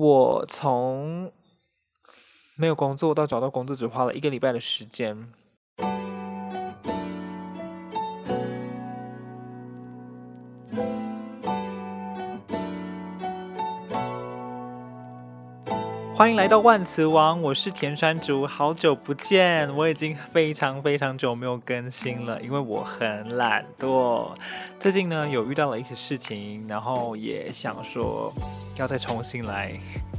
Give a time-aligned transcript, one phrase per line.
[0.00, 1.30] 我从
[2.56, 5.30] 没有工作到找到工作，只花了一个礼拜的时间。
[16.20, 24.28] 欢迎来到万磁王，我是田山竹，好久不见，我已经非常非常久没有更新了，因为我很懒惰。
[24.78, 28.30] 最近呢，有遇到了一些事情，然后也想说
[28.76, 29.72] 要再重新来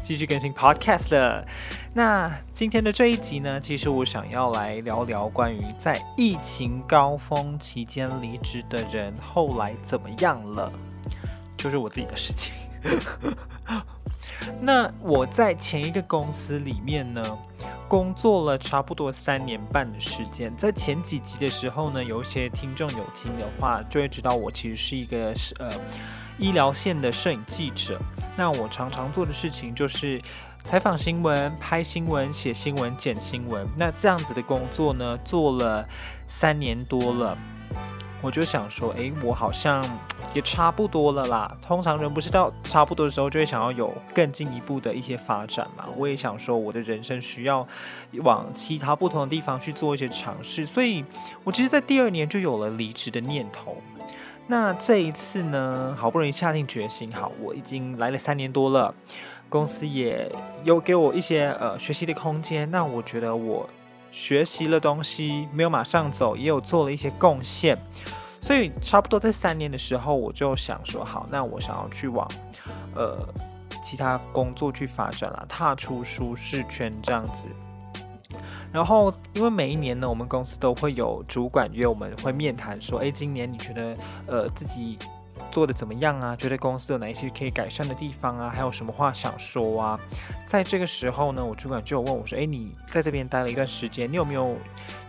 [0.03, 1.45] 继续更新 Podcast 了。
[1.93, 10.73] 那今天的这一集呢，其实我想要来聊聊关于在疫情高峰期间离职的人后来怎么样了，
[11.55, 12.55] 就是我自己的事情。
[14.59, 17.23] 那我在前一个公司里面呢，
[17.87, 20.55] 工作了差不多三年半的时间。
[20.55, 25.71] 在前几集的时候呢，有一些听众有听的话，就会知道我其实是一个呃
[26.37, 27.99] 医疗线的摄影记者。
[28.37, 30.21] 那我常常做的事情就是
[30.63, 33.67] 采访新闻、拍新闻、写新闻、剪新闻。
[33.77, 35.87] 那这样子的工作呢，做了
[36.27, 37.37] 三年多了。
[38.23, 39.83] 我就想说，诶，我好像
[40.33, 41.57] 也差不多了啦。
[41.59, 45.85] 通常人不是到差不多的时候，就会想要有更进一步的一些发展嘛。
[45.97, 47.67] 我也想说，我的人生需要
[48.23, 50.63] 往其他不同的地方去做一些尝试。
[50.63, 51.03] 所以，
[51.43, 53.75] 我其实，在第二年就有了离职的念头。
[54.45, 58.93] 那这一次呢，好不容易下定决心，好，我已经来了三年多了，
[59.49, 60.31] 公司也
[60.63, 62.69] 有给我一些呃学习的空间。
[62.69, 63.67] 那我觉得我。
[64.11, 67.77] 学习了东西，没有马上走，也有做了一些贡献，
[68.41, 72.29] 所以差不多在三年的时候，我就想说，好，那我想要去往
[72.93, 73.17] 呃
[73.83, 77.47] 其他工作去发展了，踏出舒适圈这样子。
[78.71, 84.99] 然后，因为每一年呢，我们公司都会有主管约我们会面谈，说，诶，今年你觉得呃自己。
[85.51, 86.35] 做的怎么样啊？
[86.35, 88.49] 觉得公司有哪一些可以改善的地方啊？
[88.49, 89.99] 还有什么话想说啊？
[90.47, 94.55] 在这个时候呢，我主管就有问我说：“诶，你在这边待了一段时间，你有没有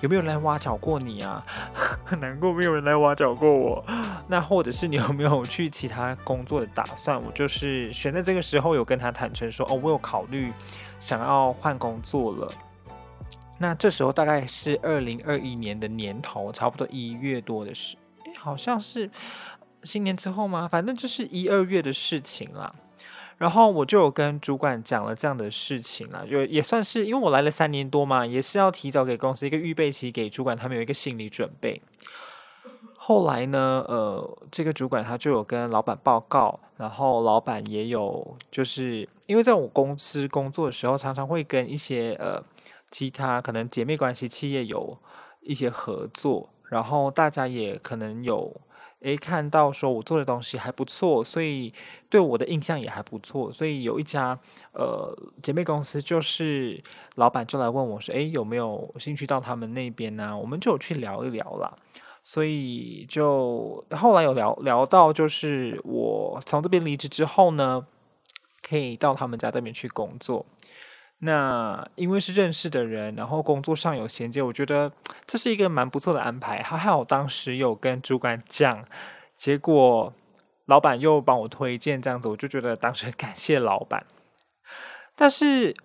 [0.00, 1.42] 有没有来挖角过你啊？”
[2.04, 3.84] 很 难过，没有人来挖角过我。
[4.28, 7.22] 那或者是你有没有去其他工作的打算？
[7.22, 10.52] 我就是选在这个时候有跟他坦诚说：“哦，我有考虑
[10.98, 12.52] 想要换工作了。”
[13.58, 19.08] 那这时候大概是二零二一年的年头，差不多一月多的时，诶，好像是。
[19.82, 20.68] 新年之后吗？
[20.68, 22.74] 反正就是一二月的事情啦。
[23.38, 31.82] 然后我就有跟主管讲了这样的事情啦，就也算是因为我来了三年多嘛，也是要提早给公司一个预备期，给主管他们有一个心理准备。
[32.94, 42.40] 后来呢，呃，这个主管他就有跟老板报告，然后老板也有就是因为在我公司工作的时候，常常会跟一些呃
[42.92, 44.96] 其他可能姐妹关系企业有
[45.40, 48.60] 一些合作，然后大家也可能有。
[49.02, 51.72] 诶，看到说我做的东西还不错，所以
[52.08, 54.38] 对我的印象也还不错，所以有一家
[54.72, 56.82] 呃姐妹公司，就是
[57.16, 60.36] 老板就来问我说，诶，有没有兴趣到他们那边呢？
[60.36, 61.76] 我们就有去聊一聊啦。
[62.24, 67.84] 所以就后来有聊聊到，就是我从这边离职之后呢，
[68.62, 70.46] 可以到他们家这边去工作。
[71.24, 74.90] 那因为是认识的人，然后工作上有衔接，我觉得
[75.24, 76.60] 这是一个蛮不错的安排。
[76.62, 78.84] 还好我当时有跟主管讲，
[79.36, 80.12] 结果
[80.66, 84.04] 老板又帮我推荐，这样子我就觉得当时很感谢老板。
[85.14, 85.76] 但是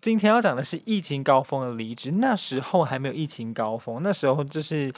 [0.00, 4.92] 今天要讲的是疫情高峰的离职，那时候还没有疫情高峰，那时候就是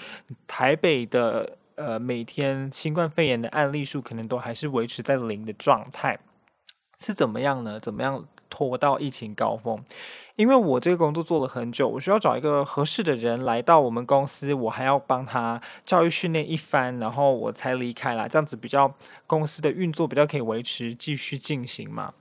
[0.47, 6.19] 台北的呃每天新冠肺炎的案例数可能都还是维持在零的状态，
[6.98, 7.78] 是怎么样呢？
[7.78, 8.26] 怎么样？
[8.56, 9.78] 拖到疫情高峰，
[10.37, 18.27] 因为我这个工作做了很久，我需要找一个合适的人来到我们公司，我还要帮他教育训练一番，然后我才离开啦。
[18.27, 18.91] 这样子比较
[19.27, 22.15] 公司的运作比较可以维持继续进行嘛。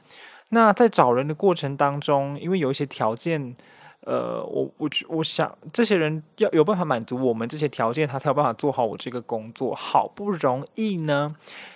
[0.50, 3.56] 那在找人的过程当中，因为有一些条件。
[4.06, 9.74] 呃，我我我想这些人要有办法满足我们这些条件，他才有办法做好我这个工作。
[9.74, 11.30] 好不容易呢，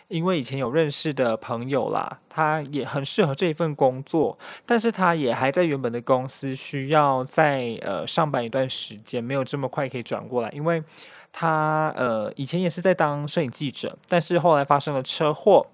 [0.07, 10.83] 因为以前有认识的朋友啦，他也很适合这一份工作，但是他也还在原本的公司，需要在呃上班一段时间，没有这么快可以转过来，因为
[11.31, 15.65] 他呃以前也是在当摄影记者，但是后来发生了车祸，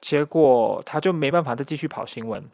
[0.00, 2.44] 结果他就没办法再继续跑新闻。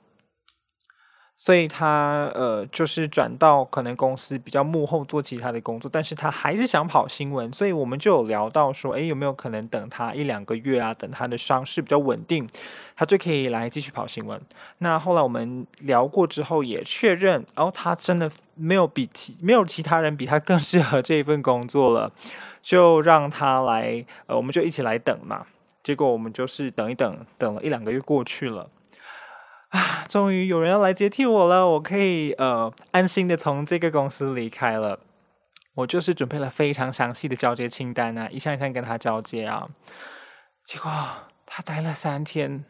[1.40, 12.44] 所以他呃，就是转到可能公司比较幕后做其他的工作，但是他还是想跑新闻，所以我们就有聊到说，诶，有没有可能等他一两个月啊，等他的伤势比较稳定，
[12.96, 14.40] 他就可以来继续跑新闻。
[14.78, 22.10] 那后来我们聊过之后也确认，哦，他真的没有比其没有其他人比他更适合这一份工作了，
[22.60, 25.46] 就让他来，呃，我们就一起来等嘛。
[25.84, 28.68] 结果我们就是等一等，等了一两个月过去了。
[29.68, 35.00] 啊，终于有人要来接替我了，我可以呃安心的从这个公司离开了。
[35.74, 39.68] 我就是准备了非常详细的交接清单啊，一项一项跟他交接啊。
[40.64, 40.90] 结果
[41.46, 42.64] 他待了三天，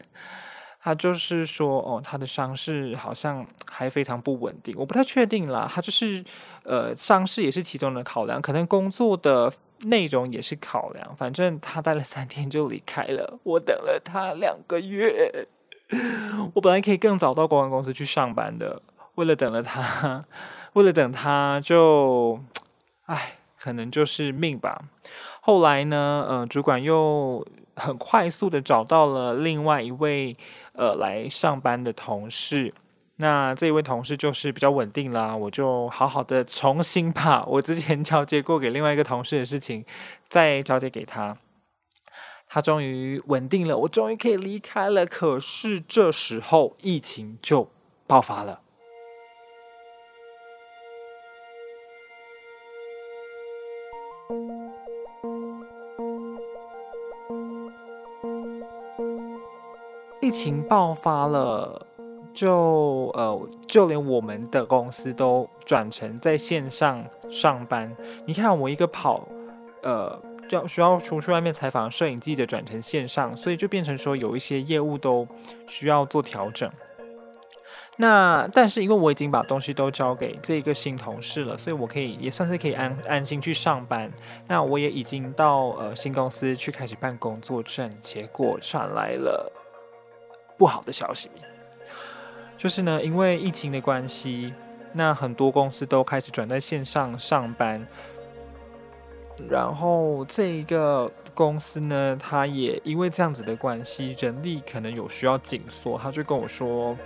[0.82, 5.70] 他就是说哦，他的伤势好像还非常不稳定，我不太确定啦。
[5.72, 6.22] 他就是
[6.64, 9.50] 呃，伤势也是其中的考量，可能工作的
[9.84, 11.16] 内容也是考量。
[11.16, 15.46] 反正他待了三天就离开了，我等了他两个月。
[16.54, 18.82] 我本来可以更早到公关公司去上班的，
[19.14, 20.24] 为了等了他，
[20.74, 22.40] 为了等他就，
[23.06, 24.82] 唉，可能就是命吧。
[25.40, 30.36] 后来呢，呃，主管又很快速的找到了另外一位
[30.74, 32.74] 呃来上班的同事，
[33.16, 39.84] 那这一位同事就是比较稳定啦，我就好好的重新把我之前 交接过给另外一个同事的事情
[40.28, 41.36] 再交接给他。
[42.58, 45.06] 他终于稳定了，我终于可以离开了。
[45.06, 47.70] 可是这时候疫情就
[48.04, 48.62] 爆发了。
[60.20, 61.86] 疫情爆发了，
[62.34, 67.96] 就呃，就连我们的公司都转成在线上上班。
[68.26, 69.28] 你看，我一个跑，
[69.82, 70.20] 呃。
[70.50, 75.26] 要需要出去外面采访摄影记者转成线上，所以就变成说有一些业务都
[75.66, 76.70] 需要做调整。
[78.00, 84.08] 那但是因为我已经把东西都交给这个新同事了，所以我可以也算是可以安安心去上班。
[84.46, 89.52] 那我也已经到呃新公司去开始办工作证，结果传来了
[90.56, 91.28] 不好的消息，
[92.56, 94.54] 就是呢，因为疫情的关系，
[94.92, 97.84] 那很多公司都开始转在线上上班。
[99.48, 106.96] 然后这一个公司呢，他也因为这样子的关系，人力可能有需要紧缩，他就跟我说，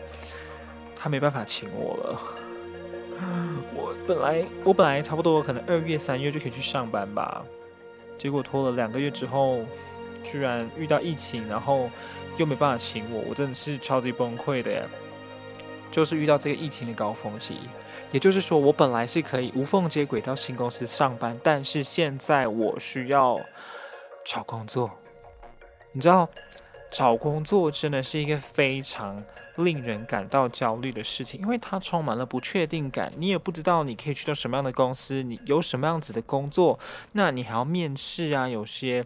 [0.96, 2.20] 他没办法请我了。
[3.74, 7.44] 我本来我本来差不多可能二月三月就可以去上班吧，
[8.16, 9.60] 结果拖了两个月之后，
[10.22, 11.90] 居然遇到疫情，然后
[12.36, 14.82] 又没办法请我，我真的是超级崩溃的耶。
[15.90, 17.58] 就是遇到这个疫情的高峰期。
[18.12, 23.40] 也就是说，我本来是可以无缝接轨到新公司上班，但是现在我需要
[24.24, 24.90] 找工作。
[25.92, 26.28] 你知道，
[26.90, 29.24] 找工作真的是一个非常
[29.56, 33.10] 令人感到焦虑的事情，因为它充满了不确定感。
[33.16, 36.78] 你也不知道你可以去到什么样的公司，你有什么样子的工作，
[37.12, 39.04] 那你还要面试啊，有些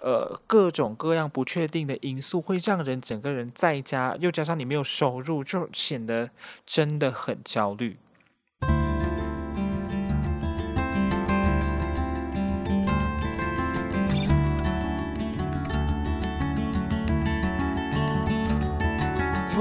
[0.00, 6.30] 呃各种各样不确定的因素，会让人整个人在家，又加上你没有收入，就显得
[6.66, 7.98] 真的很焦虑。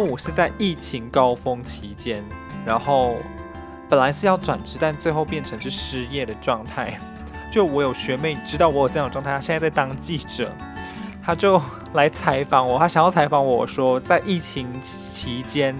[0.04, 2.24] 我是在疫情高峰期间，
[2.66, 3.16] 然后
[3.90, 6.98] 本来是要转职，但最后变成是失业的状态。
[7.52, 10.52] 就我有学妹知道我有这样的状态，她现在在当记者，
[11.24, 11.62] 她就
[11.94, 15.76] 来采访我，她想要采访我说，在疫情期间，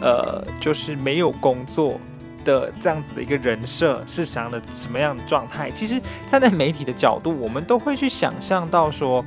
[0.00, 2.00] 呃，就是没有工作
[2.44, 5.70] 的这样子的一个人设是想的什么样的状态？
[5.70, 9.24] 其实站在媒体的角度，我们都会去想象到说，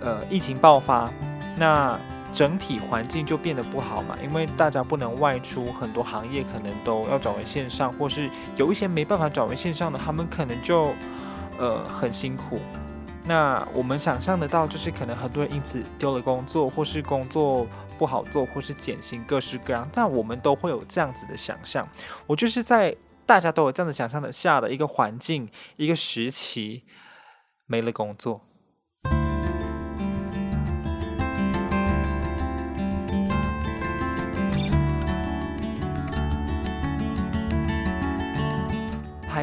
[0.00, 1.10] 呃，疫情爆发，
[1.56, 1.98] 那。
[2.36, 10.92] 整体环境就变得不好嘛，因为大家不能外出，很多行业可能都要转为线上，或是有一些没办法转为线上的，他们可能就
[11.58, 12.60] 呃很辛苦。
[13.24, 17.66] 那我们想象得到，就是可能很多人因此丢了工作，或是工作
[17.96, 19.88] 不好做，或是减薪，各式各样。
[19.90, 21.88] 但我们都会有这样子的想象。
[22.26, 26.84] 我就是在大家都有这样的想象的下的一个环境，一个时期
[27.64, 28.45] 没了工作。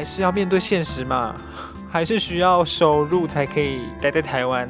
[0.04, 1.34] 是要面对现实嘛，
[1.90, 4.68] 还是需要收入才可以待在台湾，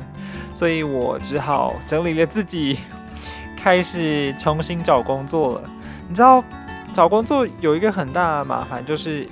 [0.55, 2.79] 所以我只好整理了自己，
[3.57, 5.71] 开始重新找工作了。
[6.09, 6.45] 你知道，
[6.93, 9.27] 找工作有一个很大的麻烦，就是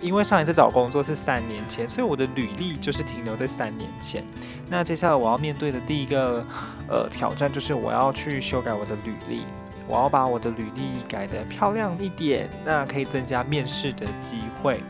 [0.00, 4.22] 因为上一次找工作是三年前，所以我的履历就是停留在三年前。
[4.68, 6.44] 那接下来我要面对的第一个
[6.88, 9.46] 呃挑战，就是我要去修改我的履历，
[9.86, 14.82] 我要把我的履历改得漂亮一点，那可以增加面试的机会。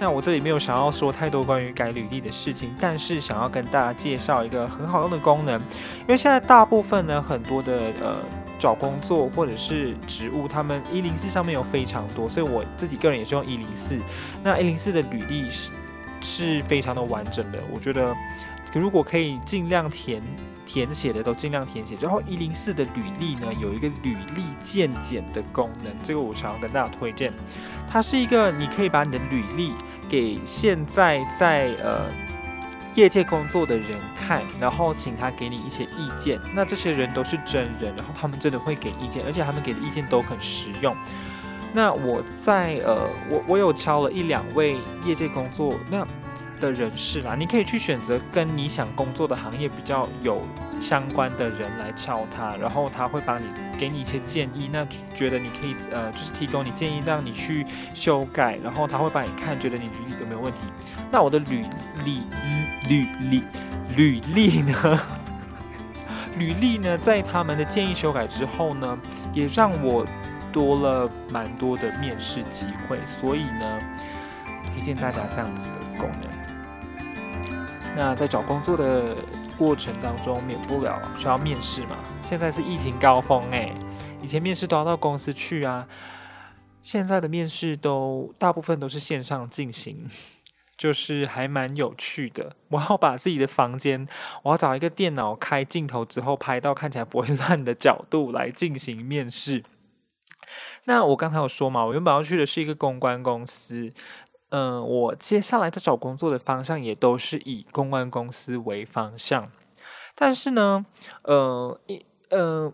[0.00, 5.60] 那我这里没有想要说太多关于改履历的事情，但是想要跟大家介绍一个很好用的功能，
[6.00, 8.16] 因为现在大部分呢，很多的呃
[8.58, 13.98] 找工作或者是职务，他们一零四上面有非常多，所以我自己个人也是用一零四。
[14.42, 15.70] 那一零四的履历是
[16.22, 18.16] 是非常的完整的，我觉得
[18.78, 20.22] 如果可以尽量填
[20.64, 21.96] 填写的都尽量填写。
[22.00, 27.32] 然后一零四的履历呢，有一个履历鉴检的功能，这个我想要跟大家推荐。
[27.90, 29.72] 它是一个你可以把你的履历
[30.08, 32.06] 给现在在呃
[32.94, 36.40] 业界工作的人看，然后请他给你一些意见。
[36.54, 40.94] 那这些人都是真人，然后他们真的会给意见，而且他们给的意见都很实用。
[41.72, 46.06] 那我在呃，我我有敲了一两位业界工作那
[46.60, 50.40] 的人士啦，你可以去选择跟你想工作的行业比较有
[50.78, 53.46] 相关的人来敲他，然后他会帮你
[53.78, 60.60] 给你一些建议，那觉得你可以呃，就是提供你建议，让你去修改，然后他会帮你看，觉得你履历有没有问题。
[61.10, 61.64] 那我的履
[62.04, 62.22] 历
[62.88, 63.42] 履历
[63.96, 65.00] 履历呢？
[66.38, 68.98] 履历呢，在他们的建议修改之后呢，
[69.32, 70.06] 也让我。
[70.52, 73.78] 多了蛮多的面试机会，所以呢，
[74.74, 76.39] 推荐大家这样子的功能。
[77.96, 79.16] 那在找工作的
[79.58, 81.98] 过程当中，免不了需要面试嘛。
[82.22, 83.74] 现在是疫情高峰诶，
[84.22, 85.86] 以前面试都要到公司去啊，
[86.82, 90.08] 现在的面试都大部分都是线上进行，
[90.78, 92.56] 就是还蛮有趣的。
[92.68, 94.06] 我要把自己的房间，
[94.44, 99.64] 我要找一个电脑开镜头之后，拍到看起来不会烂的角度来进行面试。
[100.84, 103.92] 那我刚才有说嘛，我原本要去的是一个公关公司，
[104.50, 109.50] 嗯、我接下来在找工作的方向也都是以公关公司为方向，
[110.14, 110.86] 但是呢，
[111.22, 112.72] 呃，一呃。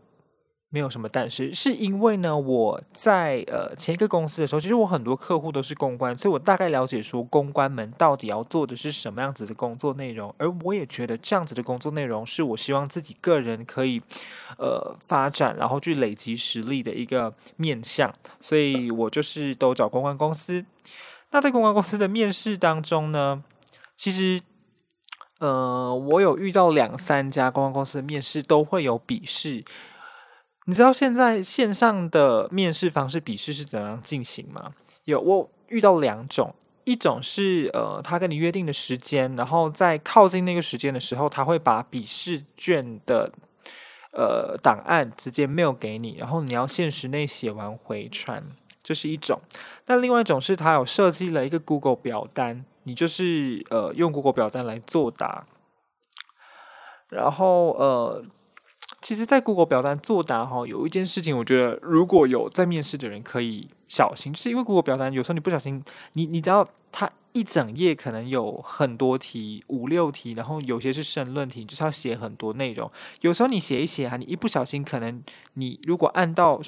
[0.68, 14.02] 没有什么，但是是因为呢，我在呃前一个公司的时候，其实我很多客户都是公关，所以我大概了解说公关们到底要做的是什么样子的工作内容，而我也觉得这样子的工作内容是我希望自己个人可以
[14.58, 20.66] 呃发展，然后去累积实力的一个面向，所以我就是都找公关公司。
[21.30, 23.42] 那在公关公司的面试当中呢，
[23.96, 24.40] 其实
[25.38, 29.64] 呃我有遇到两三家公关公司的面试都会有笔试。
[30.68, 34.72] 你知道现在线上的面试方式笔试是怎样进行吗？
[35.04, 43.30] 有我遇到两种，一种是呃，他跟你约定的时间，然后在靠近那个时间的时候，他会把笔试卷的
[44.12, 48.42] 呃档案直接 mail 给你，然后你要限时内写完回传，
[48.86, 49.40] 这是一种。
[49.86, 55.44] 那另外一种是它有设计了一个 Google 表单，你就是呃用 Google 表单来作答，
[57.08, 58.24] 然后呃。
[59.02, 72.90] 其实，在 Google 表单作答哈，有一件事情，我觉得如果有在面试的人可以小心，就是因为 Google 表单有时候你不小心，你你知道它一整页可能有很多题，五六题，然后有些是申论题，就是要写很多内容。
[73.20, 75.22] 有时候你写一写啊，你一不小心，可能
[75.54, 76.60] 你如果按到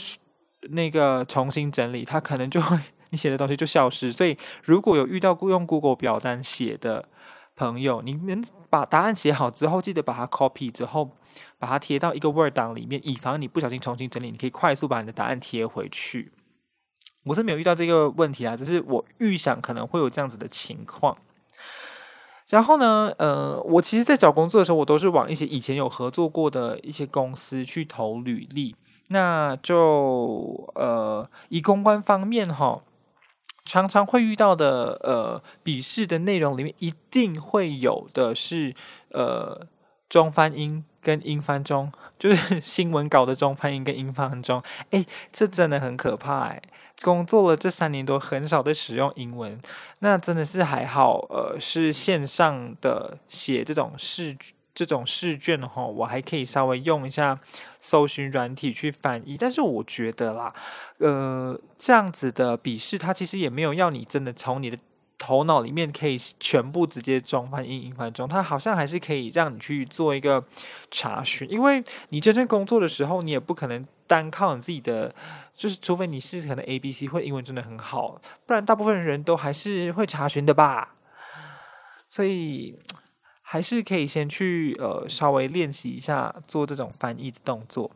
[0.71, 2.79] 那个重新整理，它可能就会
[3.11, 4.13] 你写的东西就消失。
[4.13, 7.09] 所以，如果有遇到用 Google 表单写的
[7.55, 11.11] 朋友，你们把答案写好之后，记得把它 copy 之后，
[11.59, 16.33] 把它贴到一个 Word 档里面，以防你不小心重新整理，你可以快速把你的答案贴回去。
[17.25, 21.17] 我是没有遇到这个问题啊，只是我预想可能会有这样子的情况。
[22.49, 28.75] 然后呢，呃，我其实，在找工作的时候，我都是往一些以前有合作过的一些公司去投履历。
[29.09, 32.81] 那就呃，以公关方面哈。
[33.65, 38.75] 常常会遇到的，呃，笔试的内容里面一定会有的是，
[39.11, 39.67] 呃，
[40.09, 44.63] 中翻英跟英翻中， 就是新闻稿的中翻英跟英翻中。
[44.93, 46.63] 诶，这真的很可怕诶，
[47.03, 49.61] 工作了这三年多，很少在使用英文，
[49.99, 54.35] 那真的是还好，呃，是线上的写这种试。
[54.79, 57.37] 这种试卷哈，我还可以稍微用一下
[57.81, 60.55] 搜寻软体去翻译，但是我觉得啦，
[60.99, 64.79] 呃，这样子的笔试，它其实也没有要你真的从你的
[65.19, 70.45] 头脑里面可以全部直接装翻英、英翻中，它好像还是可以让你去做一个
[70.93, 75.13] 查询，因为你真正工作的时候，你也不可能单靠你自己的，
[75.57, 80.95] 就是除非你是可能 A、B、C 或英文真的很好，不然大部分人都还是会查询的吧，
[82.09, 82.79] 所以。
[83.51, 87.91] 还是可以先去呃稍微练习一下做这种翻译的动作，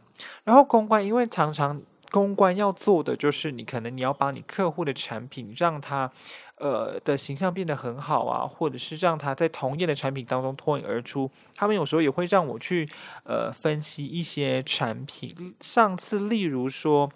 [0.45, 1.79] 然后公关，因为常常
[2.11, 6.11] 公关要做的就是你可能你要把你客户的产品让他
[6.57, 11.31] 呃的形象变得很好啊，或者是让他在同业的产品当中脱颖而出。
[11.55, 12.89] 他们有时候也会让我去
[13.25, 15.55] 呃分析一些产品。
[15.61, 17.13] 上次例如说，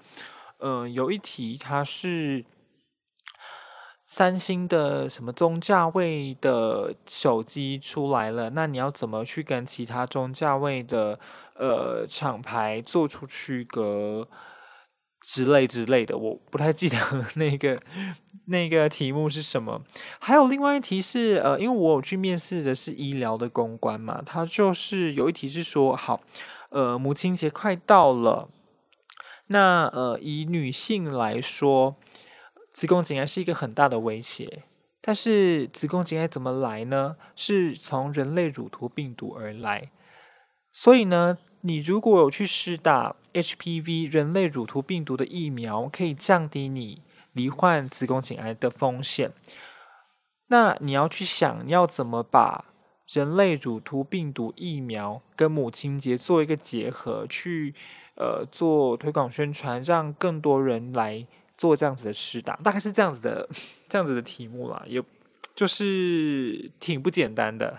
[0.59, 2.45] 呃有一题它是。
[4.07, 8.51] 三星的什么中价位的手机出来了？
[8.51, 11.19] 那你要怎么去跟其他中价位的
[11.55, 14.29] 呃厂牌做出区隔？
[15.23, 16.97] 之类之类的，我不太记得
[17.35, 17.77] 那个
[18.47, 19.83] 那个题目是什么。
[20.21, 26.21] 还有另外一题是，呃，因为我有去面试的是医疗的公关嘛，他就是有一题是说，好，
[26.69, 28.49] 呃，母亲节快到了，
[29.49, 31.97] 那呃，以女性来说，
[32.77, 34.65] 子宫颈癌是一个很大的威胁，
[35.01, 37.17] 但是子宫颈癌怎么来呢？
[37.35, 39.91] 是从人类乳头病毒而来，
[40.71, 41.39] 所以呢。
[41.63, 47.03] 你如果有去施打 HPV 人类乳头病毒的疫苗，可以降低你
[47.33, 49.33] 罹患子宫颈癌的风险。
[50.47, 52.67] 那你要去想要怎么把
[53.09, 57.75] 人类乳头病毒疫苗跟母亲节做一个结合，去
[58.15, 61.27] 呃做推广宣传，让更多人来
[61.57, 63.49] 做这样子的施打，大概是这样子的
[63.89, 65.03] 这样子的题目啦，也
[65.55, 67.79] 就是挺不简单的。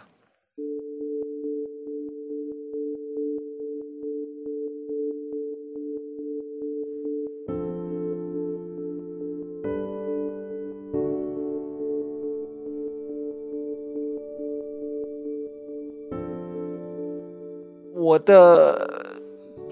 [18.00, 19.07] 我的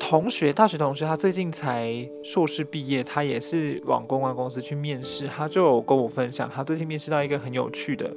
[0.07, 8.15] 同学，大学同学，他最近才硕士毕业，他也是往公关公司去面试，他就有跟我分享，他最近面试到一个很有趣的。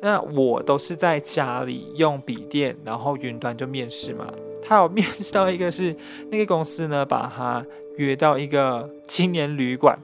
[0.00, 4.26] 那我都是在家里用笔电，然后云端就面试嘛。
[4.62, 5.94] 他有面试到一个是
[6.30, 7.62] 那个公司呢，把他
[7.98, 9.98] 约到一个青年旅馆。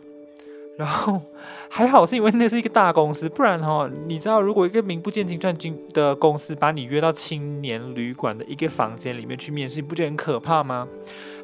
[0.77, 1.21] 然后
[1.69, 10.89] 还好是因为那是一个大公司，不然哈，你知道如果一个名不见经传经的公司把你约到青年旅馆的一个房间里面去面试，不觉得很可怕吗？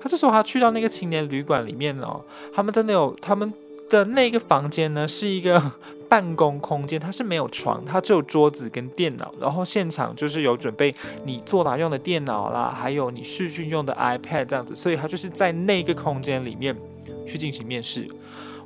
[0.02, 3.52] 他就说他去到那个青年旅馆里面哦，他们真的有他们
[3.88, 5.60] 的那个房间呢，是一个
[6.08, 10.92] 办公空间，它是没有床，它只有桌子跟电脑，然后现场就是有准备
[11.24, 16.76] 你作答用的电脑啦，还有你试训用的 iPad 这样子，所以他就是在那个空间里面
[17.24, 18.08] 去进行面试。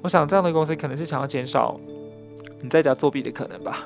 [0.04, 1.80] 我想这样的公司可能是想要减少
[2.60, 3.82] 你在家作弊的可能吧。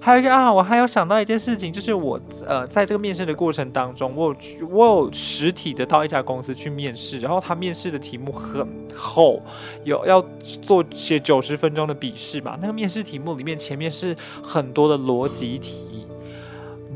[0.00, 8.66] 还有一个啊，我还有想到一件事情，就是我呃在这个面试的过程当中，我有我有实体的到一家公司去面试，然后他面试的题目很
[8.96, 9.42] 厚，
[9.84, 12.56] 有要做写九十分钟的笔试嘛。
[12.62, 16.06] 那个面试题目里面前面是很多的逻辑题。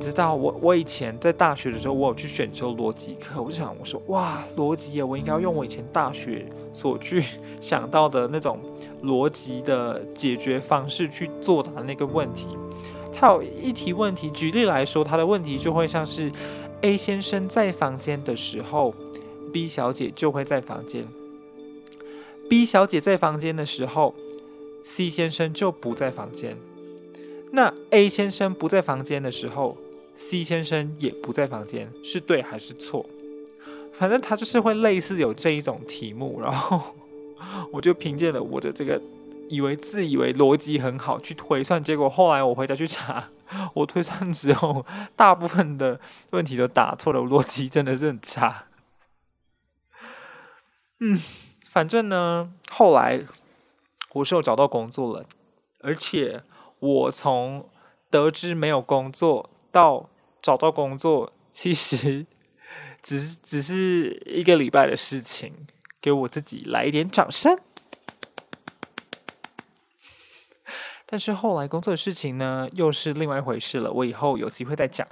[0.04, 7.22] 知道我我以前在大学的时候，我有去选修逻辑课，我就想我说哇，逻辑啊，我应该要用我以前大学所去
[7.60, 8.60] 想到的那种
[9.02, 12.48] 逻辑的解决方式去作答那个问题。
[13.12, 16.30] 他有一题问题，举例来说，他的问题就会像是
[16.82, 18.94] A 先生在房间的时候
[19.52, 21.06] ，B 小姐就会在房间
[22.50, 24.14] ；B 小姐在房间的时候
[24.82, 26.58] ，C 先生就不在房间。
[27.52, 29.76] 那 A 先生不在房间的时候
[30.14, 33.04] ，C 先生也不在房间，是对还是错？
[33.92, 36.96] 反正他就是会类似有这一种题目，然后
[37.72, 39.00] 我就凭借了我的这个
[39.48, 43.30] 以为自以为逻辑很好去推算，结果后来我回家去查，
[43.74, 46.00] 我推算之后，大部分的
[46.30, 48.66] 问题都答错了，逻辑真的是很差。
[51.00, 51.20] 嗯，
[51.68, 53.26] 反正呢，后来
[54.14, 55.24] 我是有找到工作了，
[55.80, 56.42] 而且。
[56.80, 57.70] 我从
[58.10, 60.08] 得知没有工作到
[60.40, 62.24] 找到工作，其实
[63.02, 65.66] 只是只是一个礼拜的事情。
[66.00, 67.58] 给我自己来一点掌声。
[71.06, 73.90] 但是后来工作的事情呢，又是另外一回事了。
[73.90, 75.08] 我以后有机会再讲。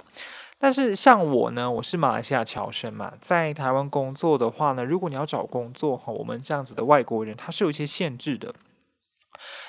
[0.59, 8.53] 但是像我呢，我是马来西亚侨生嘛，在台湾工作的话呢，如果你要找工作哈，我们这样子的外国人，他是有一些限制的。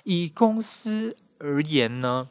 [0.02, 2.28] 以公司而言呢，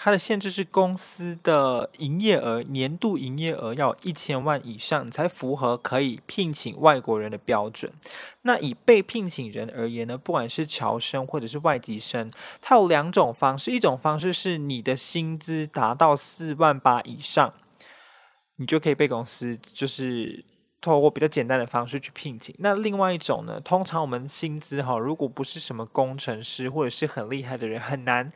[0.00, 7.92] 它的限制是公司的营业额，年度营业额要一千万以上，才符合可以聘请外国人的标准。
[8.42, 12.30] 那以被聘请人而言呢，不管是侨生或者是外籍生，
[12.62, 17.52] 它有两种方式，一种方式是你的薪资达到四万八以上，
[18.56, 20.44] 你就可以被公司就是。
[20.80, 22.54] 透过比较简单的方式去聘请。
[22.60, 28.32] 那另外一种呢，通常我们薪资哈，如果不是什么工程师或者是很厉害的人，很难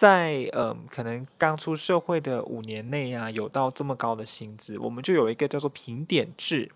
[0.00, 4.78] 在嗯、可能刚出社会的五年内啊，有到这么高的薪资。
[4.78, 6.70] 我们就有一个叫做评点制。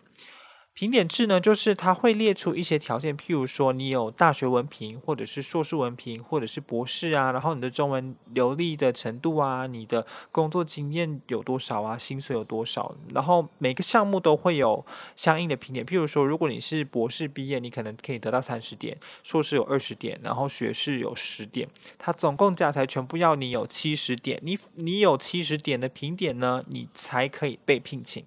[0.74, 14.84] 评点制呢，就是它会列出一些条件，譬如说你有大学文凭，或者是硕士文凭，或者是博士啊，然后你的中文流利的程度啊，你的工作经验有多少啊，薪水有多少，然后每个项目都会有
[15.14, 15.86] 相应的评点。
[15.86, 28.24] 譬如说，如果你是博士毕业，你可能可以得到三十点，硕士有二十点，然后学士有十点，它总共加起来全部要你有七十点，你你有七十点的评点呢，你才可以被聘请。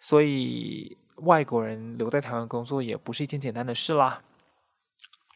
[0.00, 0.96] 所以。
[1.16, 4.22] 外国人留在台湾工作也不是一件简单的事啦。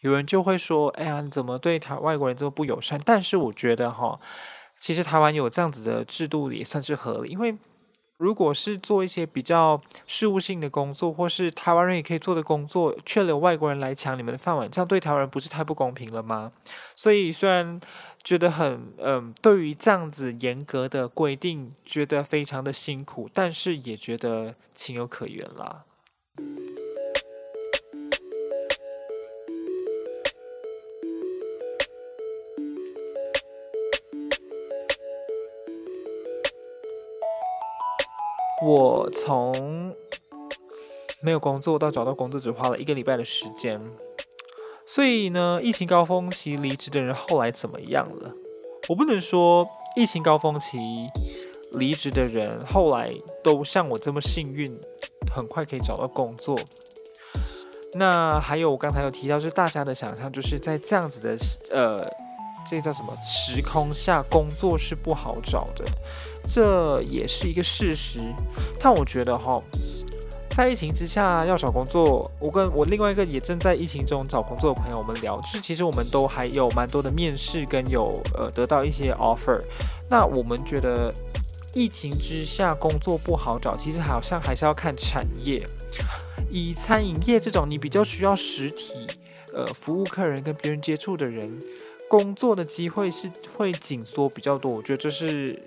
[0.01, 4.19] 有人就会说：“哎呀，你怎么对台外国人这么不友善？”但是我觉得哈，
[4.79, 7.55] 其实台湾有这样子的制度也算是合理，因为
[8.17, 16.53] 如果是做一些比较事务性的工作，或是台湾人也可以做的工作，却留外国人来抢你们的饭碗，这样对台湾人不是太不公平了吗？
[16.97, 17.79] 所以虽然
[18.23, 25.85] 觉得很嗯，对于这样子严格的规定，觉得非常的辛苦，但是也觉得情有可原啦。
[38.63, 39.97] 我从
[41.23, 43.81] 没有工作到找到工作，只花了一个礼拜的时间。
[44.93, 48.35] 所以呢，疫情高峰期离职的人后来怎么样了？
[48.89, 50.79] 我不能说疫情高峰期
[51.75, 53.09] 离职的人后来
[53.41, 54.77] 都像我这么幸运，
[55.33, 56.59] 很快可以找到工作。
[57.95, 61.37] 那还有我刚才有提到，就是大家的想象，就是在这样子的
[61.71, 62.05] 呃，
[62.69, 65.85] 这叫什么时空下，工作是不好找的。
[66.53, 68.19] 这也是一个事实，
[68.81, 69.63] 但我觉得哈，
[70.61, 79.59] 在疫情之下要找工作，我跟我另外一个也正在疫情中找工作的朋友，我们聊，就是其实我们都还有蛮多的面试跟有呃得到一些 offer。
[80.11, 81.11] 那我们觉得
[81.73, 85.67] 疫情之下工作不好找，其实好像还是要看产业。
[86.51, 89.07] 以餐饮业这种你比较需要实体
[89.55, 91.59] 呃服务客人跟别人接触的人，
[92.07, 94.71] 工作的机会是会紧缩比较多。
[94.71, 95.59] 我觉得这是。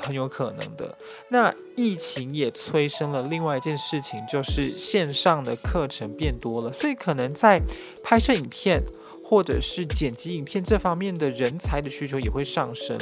[0.00, 0.96] 很有可能的。
[1.28, 7.60] 那疫情也催生了另外一件事情，就是线上的课程变多了，所以可能在
[8.02, 8.82] 拍摄影片
[9.24, 12.98] 或者是剪辑影片这方面的人才的需求也会上升。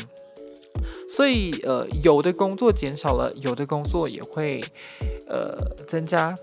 [1.09, 4.63] 所以，呃，有的工作减少了，有的工作也会
[5.29, 5.57] 呃
[5.87, 6.37] 增加。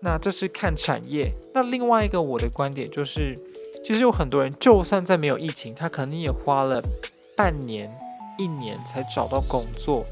[0.00, 1.32] 那这是看产业。
[1.54, 3.34] 那另外一个我的观点就是，
[3.84, 6.82] 其实有很多人，就算在没有疫情，他可能也花了
[7.36, 7.90] 半年。
[8.38, 10.06] 一年才找到工作，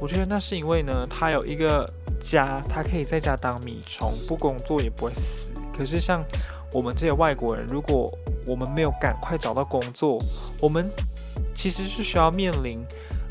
[0.00, 5.54] 我觉得那是因为呢，他有一个家，他可以在家当米虫，不工作也不会死。
[5.76, 6.22] 可是像
[6.70, 8.12] 我们这些外国人，如果
[8.46, 10.22] 我们没有赶快找到工作，
[10.60, 10.88] 我们
[11.54, 12.84] 其实是需要面临，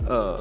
[0.09, 0.35] 呃，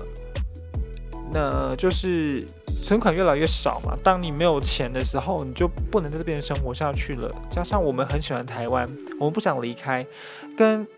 [1.31, 2.46] 那就是
[2.83, 3.94] 存款越来越少嘛。
[4.03, 7.31] 当你没有钱的时候，你就不能在这边生活下去了。
[7.51, 8.88] 加上我们很喜欢台湾，
[9.20, 10.07] 我们不想离开，
[10.57, 10.88] 跟。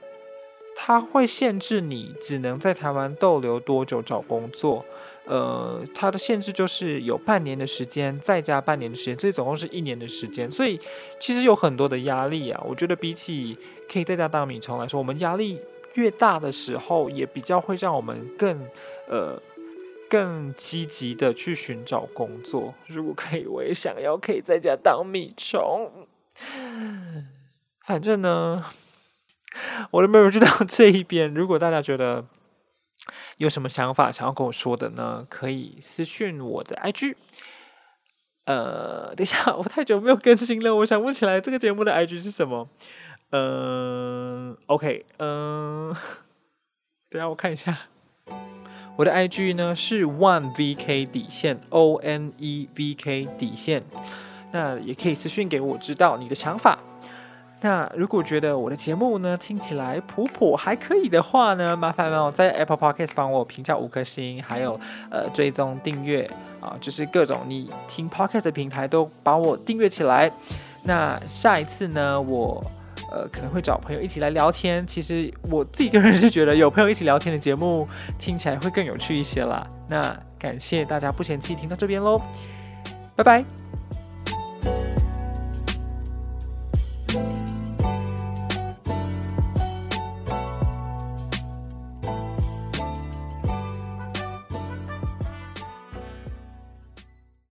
[0.77, 4.85] 它会限制你只能在台湾逗留多久找工作，
[5.25, 10.51] 呃，它的限制就是有半年的时间，再加半年的时间，这总共是一年的时间。
[10.51, 10.79] 所以
[11.19, 12.61] 其实有很多的压力啊。
[12.67, 13.57] 我觉得比起
[13.91, 15.61] 可以在家当米虫来说，我们压力
[15.95, 18.67] 越大的时候，也比较会让我们更
[19.09, 19.41] 呃
[20.11, 22.75] 更积极的去寻找工作。
[22.89, 25.91] 如果可以，我也想要可以在家当米虫。
[27.87, 28.65] 反正呢。
[29.93, 31.33] 我的 murmur 就到这一边。
[31.33, 32.25] 如果大家觉得
[33.39, 37.15] 有什么想法想要跟我说的呢，可以私讯我的 IG。
[38.47, 42.69] 呃， 等一下，我太久没有更新了，我想不起来这个节目的 IG 是什么。
[43.31, 45.95] 嗯、，OK，嗯、
[47.11, 47.77] 等下我看一下，
[48.97, 53.83] 我的 IG 呢是 onevk 底线 O N E V K 底线。
[54.53, 56.79] 那也可以私讯给我知道你的想法。
[57.65, 64.79] 那如果觉得我的节目呢听起来普普还可以的话呢，麻烦帮我在 Apple Podcast 帮我评价五颗星，还有
[65.11, 70.31] 呃追踪订阅啊，就是各种你听 Podcast 的平台都帮我订阅起来。
[70.83, 72.63] 那下一次呢，我
[73.11, 74.87] 呃可能会找朋友一起来聊天。
[74.87, 79.67] 其实我自己个人是觉得有朋友一起聊天的节目听起来会更有趣一些啦。
[79.89, 82.21] 那感谢大家不嫌弃听到这边喽，
[83.17, 83.43] 拜拜。